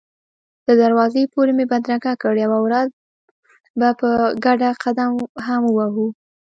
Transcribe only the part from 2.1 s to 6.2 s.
کړ، یوه ورځ به په ګډه قدم هم ووهو.